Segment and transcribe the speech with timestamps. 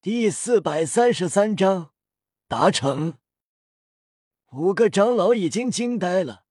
[0.00, 1.90] 第四百三十三章
[2.46, 3.18] 达成。
[4.52, 6.44] 五个长老已经惊呆了，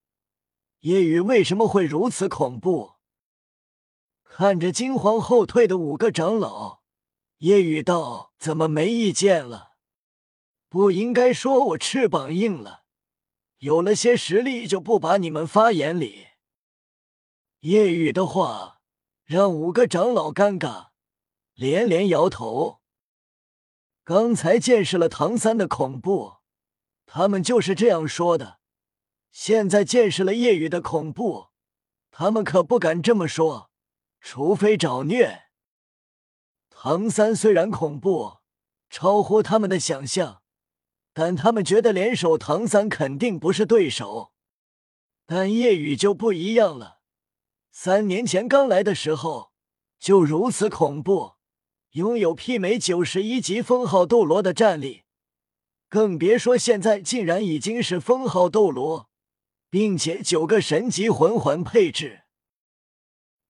[0.82, 2.96] 夜雨为什么会如此恐怖？
[4.26, 6.82] 看着惊慌后退的五个长老，
[7.38, 9.78] 夜雨道：“怎么没意见了？
[10.68, 12.84] 不应该说我翅膀硬了，
[13.60, 16.28] 有了些实力就不把你们发眼里。”
[17.64, 18.82] 夜雨的话
[19.24, 20.90] 让五个长老尴尬，
[21.54, 22.77] 连连摇头。
[24.08, 26.36] 刚才见识了唐三的恐怖，
[27.06, 28.62] 他们就是这样说的。
[29.32, 31.48] 现在见识了夜雨的恐怖，
[32.10, 33.70] 他们可不敢这么说，
[34.22, 35.48] 除非找虐。
[36.70, 38.38] 唐三虽然恐怖，
[38.90, 40.42] 超乎他们的想象，
[41.12, 44.32] 但他们觉得联手唐三肯定不是对手。
[45.26, 47.02] 但夜雨就不一样了，
[47.74, 49.52] 三年前刚来的时候
[50.00, 51.36] 就如此恐怖。
[51.98, 55.02] 拥有媲美九十一级封号斗罗的战力，
[55.90, 59.10] 更别说现在竟然已经是封号斗罗，
[59.72, 62.26] 并且九个神级魂环配置。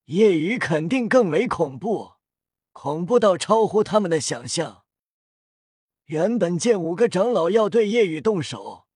[0.06, 2.14] 夜雨肯定更为恐怖，
[2.72, 4.86] 恐怖到超乎他们的想象。
[6.06, 8.88] 原本见五个长老要对夜雨动手，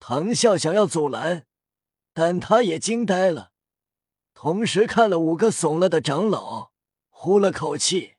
[0.00, 1.44] 唐啸想要阻拦，
[2.14, 3.50] 但他也惊呆了，
[4.32, 6.70] 同时看了五个怂了的长老，
[7.10, 8.14] 呼了口气。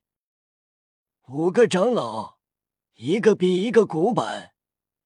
[1.31, 2.39] 五个长老，
[2.95, 4.53] 一个比一个古板，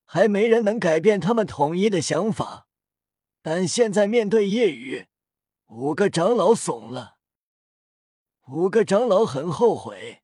[0.06, 2.70] 还没人能改变他们统一的想法。
[3.42, 5.08] 但现在面对夜雨，
[5.68, 7.18] 五个长老怂了。
[8.48, 10.22] 五个长老很后悔，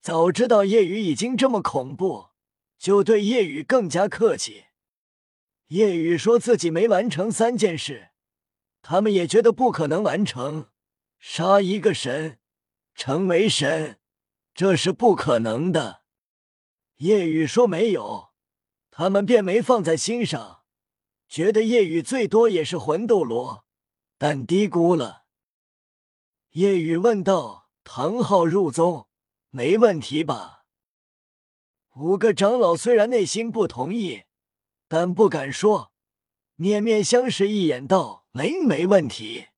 [0.00, 2.30] 早知道夜雨已经这么恐怖，
[2.76, 4.64] 就对夜雨更加客气。
[5.68, 8.08] 夜雨说自己没完成三件事，
[8.82, 10.70] 他们也觉得不可能完成，
[11.20, 12.40] 杀一个神，
[12.96, 14.00] 成为神。
[14.56, 16.00] 这是不可能的，
[16.96, 18.30] 夜雨说没有，
[18.90, 20.62] 他们便没放在心上，
[21.28, 23.66] 觉得夜雨最多也是魂斗罗，
[24.16, 25.26] 但低估了。
[26.52, 29.08] 夜雨问道：“唐昊入宗
[29.50, 30.64] 没问题吧？”
[31.96, 34.22] 五个长老虽然内心不同意，
[34.88, 35.92] 但不敢说，
[36.54, 39.48] 面面相视一眼，道：“没没问题。”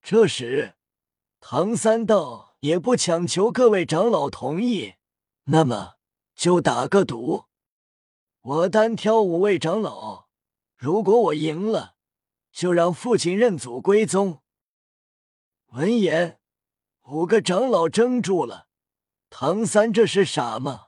[0.00, 0.76] 这时，
[1.38, 2.43] 唐三道。
[2.64, 4.94] 也不强求各位长老同意，
[5.44, 5.96] 那么
[6.34, 7.44] 就打个赌，
[8.40, 10.28] 我单挑五位长老，
[10.74, 11.96] 如果我赢了，
[12.50, 14.40] 就让父亲认祖归宗。
[15.72, 16.40] 闻言，
[17.02, 18.68] 五个长老怔住了。
[19.28, 20.86] 唐三这是傻吗？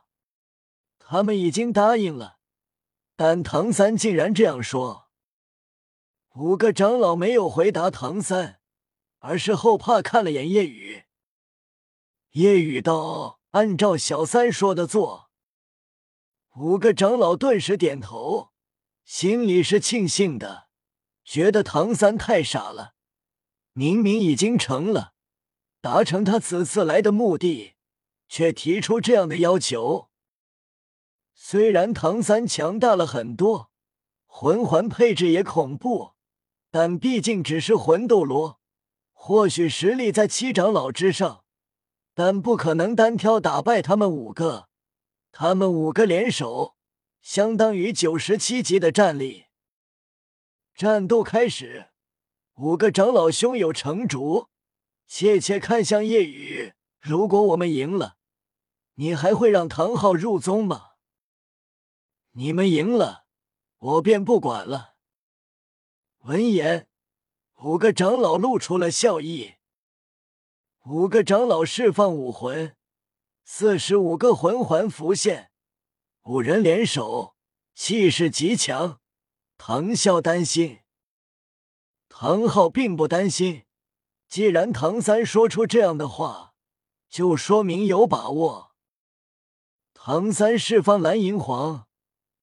[0.98, 2.38] 他们已经答应了，
[3.16, 5.10] 但唐三竟然这样说。
[6.37, 8.62] 五个长老没有回答唐三，
[9.19, 11.03] 而是后怕看了眼夜雨。
[12.36, 15.30] 夜雨道：“按照小三说的做。”
[16.56, 18.50] 五个长老顿时点头，
[19.06, 20.69] 心里是庆幸的，
[21.25, 22.92] 觉得唐三太傻了。
[23.72, 25.14] 明明已经成了，
[25.80, 27.76] 达成他此次来的目的，
[28.28, 30.10] 却提出这样的要求。
[31.32, 33.70] 虽然唐三强大了很多，
[34.26, 36.12] 魂环配置也恐怖，
[36.70, 38.60] 但毕竟只是魂斗罗，
[39.14, 41.45] 或许实力在七长老之上。
[42.19, 44.71] 但不可能单挑打败他们五个，
[45.32, 46.75] 他们五个联手，
[47.21, 49.44] 相当于九十七级的战力。
[50.75, 51.91] 战斗开始，
[52.55, 54.49] 五个长老胸有成竹，
[55.06, 58.16] 怯怯看向夜雨：“如果我们赢了，
[58.94, 60.93] 你还会让唐昊入宗吗？”
[62.32, 63.26] 你们赢了，
[63.76, 64.94] 我便不管了。
[66.21, 66.88] 闻言，
[67.56, 69.56] 五个长老露出了笑意。
[70.88, 72.76] 五个长老释放武魂，
[73.42, 75.50] 四十五个魂环浮现，
[76.22, 77.34] 五人联手，
[77.74, 79.00] 气势极强。
[79.58, 80.82] 唐啸担心，
[82.08, 83.64] 唐昊并不担心。
[84.28, 86.54] 既然唐三说出这样的话，
[87.08, 88.76] 就说明有把握。
[89.92, 91.88] 唐三释放蓝银皇，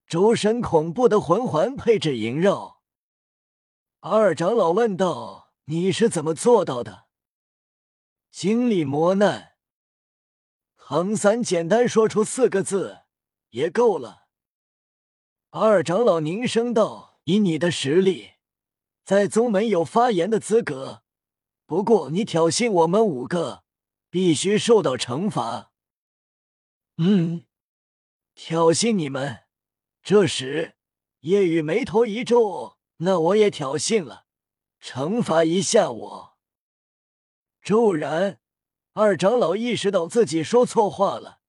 [0.06, 2.82] 周身恐怖的魂环配置萦绕。
[4.02, 7.03] 二长老问道：“你是怎么做到的？”
[8.34, 9.58] 经历磨难，
[10.76, 13.04] 唐三简单说出四个字
[13.52, 14.28] 也够了。
[15.52, 18.32] 二长老凝声道：“以你的实力，
[19.06, 21.04] 在宗门有发言的资格。
[21.68, 23.66] 不过你挑衅我们五个，
[24.10, 25.72] 必须受到惩罚。”
[26.98, 27.46] 嗯，
[28.34, 29.44] 挑衅你们。
[30.02, 30.74] 这时，
[31.20, 34.26] 叶雨眉头一皱：“那我也挑衅了，
[34.82, 36.33] 惩罚一下我。”
[37.64, 38.42] 骤然，
[38.92, 41.40] 二长老意识到自己说错话了，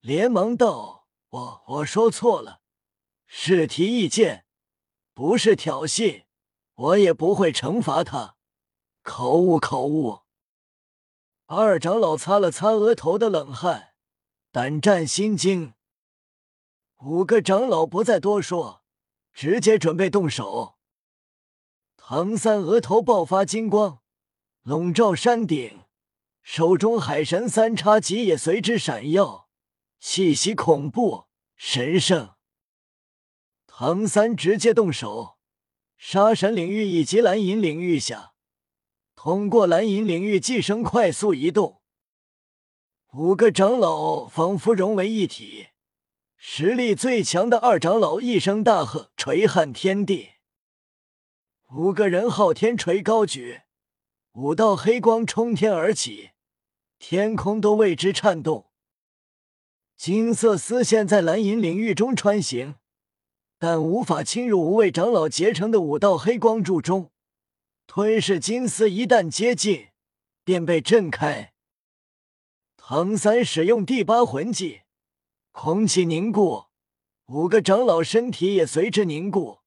[0.00, 2.60] 连忙道：“我我说错了，
[3.24, 4.46] 是提意见，
[5.14, 6.24] 不是挑衅，
[6.74, 8.34] 我也不会惩罚他。
[9.02, 10.22] 口误，口误。”
[11.46, 13.94] 二长老擦了擦额头的冷汗，
[14.50, 15.74] 胆战心惊。
[17.02, 18.82] 五个长老不再多说，
[19.32, 20.78] 直接准备动手。
[21.96, 24.02] 唐三额头爆发金光，
[24.64, 25.82] 笼罩山顶，
[26.40, 29.50] 手中海神三叉戟也随之闪耀，
[30.00, 32.32] 气息恐怖神圣。
[33.66, 35.36] 唐三直接动手，
[35.98, 38.32] 杀神领域以及蓝银领域下，
[39.14, 41.82] 通过蓝银领域寄生快速移动。
[43.12, 45.66] 五个长老仿佛融为一体，
[46.38, 50.30] 实力最强的二长老一声大喝，锤撼天地。
[51.76, 53.60] 五个人昊天锤高举，
[54.34, 56.30] 五道黑光冲天而起，
[56.98, 58.66] 天空都为之颤动。
[59.96, 62.74] 金色丝线在蓝银领域中穿行，
[63.60, 67.12] 但无法侵入五位长老结成的五道黑光柱中。
[67.86, 69.90] 吞噬金丝一旦接近，
[70.42, 71.52] 便被震开。
[72.76, 74.80] 唐三使用第八魂技，
[75.52, 76.64] 空气凝固，
[77.26, 79.60] 五个长老身体也随之凝固。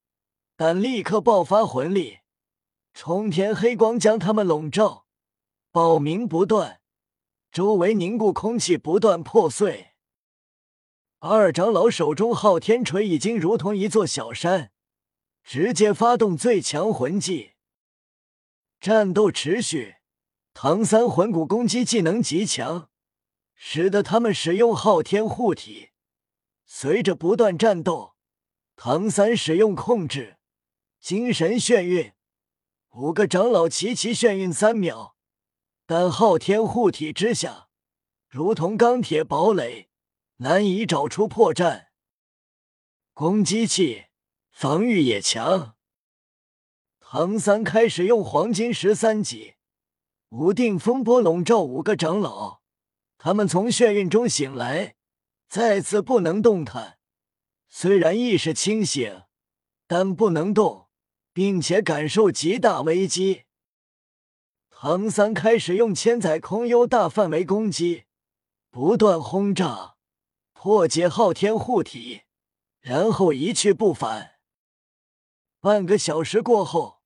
[0.58, 2.18] 但立刻爆发魂力，
[2.99, 5.05] 冲天黑光将他们笼罩，
[5.71, 6.81] 爆鸣不断，
[7.51, 9.89] 周围凝固空气不断破碎。
[11.19, 14.71] 二长老手中昊天锤已经如同一座小山，
[15.44, 17.51] 直接发动最强魂技。
[18.79, 19.97] 战斗持续，
[20.55, 22.89] 唐三魂骨攻击技能极强，
[23.53, 25.89] 使得他们使用昊天护体。
[26.65, 28.15] 随着不断战斗，
[28.75, 30.38] 唐三使用控制。
[30.99, 32.13] 精神眩晕，
[32.99, 35.15] 五个长老齐齐眩晕三秒，
[35.85, 37.69] 但昊天护体之下，
[38.27, 39.91] 如同钢铁堡垒，
[40.38, 41.89] 难以找出破绽。
[43.13, 44.05] 攻击器，
[44.49, 45.75] 防御也强。
[46.99, 49.57] 唐三开始用黄金十三级
[50.29, 52.61] 无定风波笼罩五个长老，
[53.19, 54.95] 他们从眩晕中醒来，
[55.47, 56.97] 再次不能动弹。
[57.69, 59.21] 虽然意识清醒，
[59.85, 60.87] 但不能动。
[61.38, 63.44] 并且感受极大危机。
[64.72, 68.06] 唐三开始用千载空幽大范围攻击，
[68.72, 69.98] 不断轰炸，
[70.54, 72.24] 破解昊天护体，
[72.80, 74.39] 然后一去不返。
[75.60, 77.04] 半个小时过后，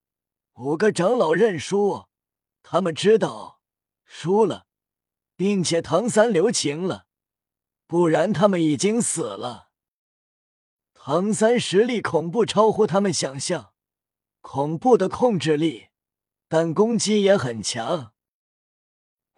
[0.54, 2.06] 五个长老认输，
[2.64, 3.60] 他们知道
[4.06, 4.66] 输了，
[5.36, 7.06] 并且唐三留情了，
[7.86, 9.72] 不然他们已经死了。
[10.94, 13.71] 唐三实力恐怖超乎他们想象。
[14.42, 15.88] 恐怖的控制力，
[16.48, 18.14] 但攻击也很强。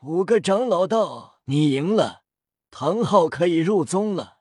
[0.02, 2.24] 五个长老道：“你赢了，
[2.72, 4.40] 唐昊可以入宗了。”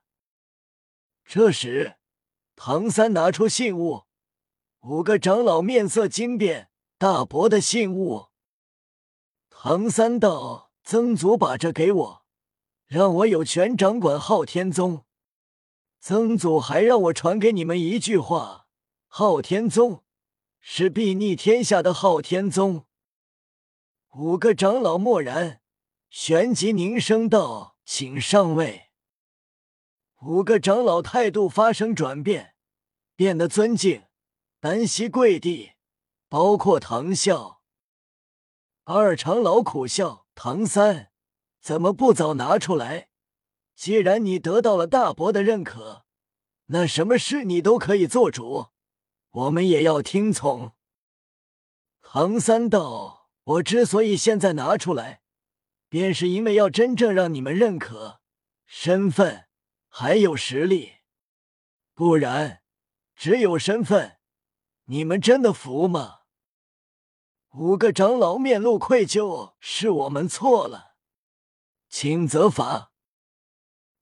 [1.24, 1.96] 这时，
[2.56, 4.04] 唐三拿出信物，
[4.80, 6.70] 五个长老面色惊变。
[6.98, 8.28] 大伯的信物。
[9.50, 12.24] 唐三道：“曾祖把这给我，
[12.86, 15.04] 让我有权掌管昊天宗。
[15.98, 18.68] 曾祖还让我传给你们一句话：
[19.08, 20.04] 昊天宗。”
[20.64, 22.86] 是睥睨天下的昊天宗。
[24.14, 25.60] 五个长老默然，
[26.08, 28.90] 旋即凝声道：“请上位。”
[30.22, 32.54] 五个长老态度发生转变，
[33.16, 34.04] 变得尊敬，
[34.60, 35.72] 单膝跪地，
[36.28, 37.56] 包括唐啸。
[38.84, 41.10] 二长老苦笑：“唐三，
[41.60, 43.08] 怎么不早拿出来？
[43.74, 46.04] 既然你得到了大伯的认可，
[46.66, 48.68] 那什么事你都可以做主。”
[49.32, 50.72] 我们也要听从。
[52.02, 55.22] 唐三道：“我之所以现在拿出来，
[55.88, 58.20] 便是因为要真正让你们认可
[58.66, 59.48] 身份
[59.88, 60.96] 还有实力，
[61.94, 62.62] 不然
[63.16, 64.18] 只有身份，
[64.84, 66.20] 你们真的服吗？”
[67.56, 70.96] 五个长老面露愧疚：“是我们错了，
[71.88, 72.92] 请责罚。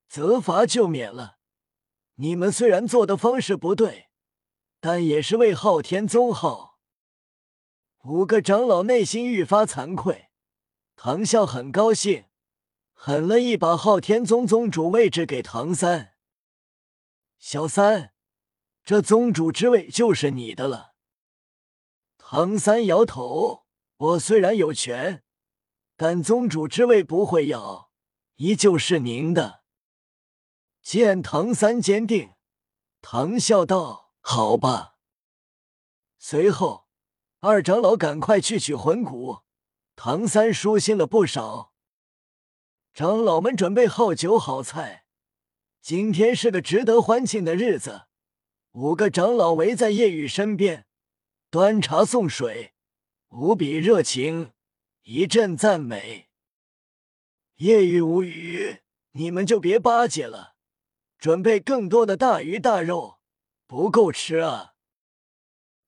[0.09, 1.39] 责罚就免了。
[2.17, 4.09] 你们虽然做的方式不对。”
[4.81, 6.79] 但也是为昊天宗好。
[8.05, 10.31] 五个长老内心愈发惭愧。
[10.97, 12.25] 唐啸很高兴，
[12.93, 16.15] 狠了一把昊天宗宗主位置给唐三。
[17.39, 18.13] 小三，
[18.85, 20.95] 这宗主之位就是你的了。
[22.19, 23.65] 唐三摇头
[23.97, 25.23] ：“我虽然有权，
[25.97, 27.91] 但宗主之位不会要，
[28.37, 29.63] 依旧是您的。”
[30.83, 32.35] 见唐三坚定，
[33.01, 34.10] 唐啸道。
[34.21, 34.97] 好吧。
[36.19, 36.87] 随后，
[37.41, 39.41] 二长老赶快去取魂骨，
[39.97, 41.73] 唐三舒心了不少。
[42.93, 45.07] 长老们准备好酒好菜，
[45.81, 48.03] 今天是个值得欢庆的日子。
[48.73, 50.87] 五个长老围在叶雨身边，
[51.51, 52.75] 端茶送水，
[53.29, 54.53] 无比热情，
[55.03, 56.29] 一阵赞美。
[57.57, 58.81] 叶雨无语，
[59.13, 60.57] 你们就别巴结了，
[61.19, 63.20] 准备更多的大鱼大肉，
[63.71, 64.75] 不够吃啊！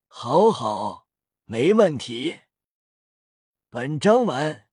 [0.06, 1.08] 好好，
[1.46, 2.42] 没问题。
[3.70, 4.68] 本章完。